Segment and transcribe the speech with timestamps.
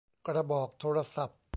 [0.27, 1.39] กระบอกโทรศัพท์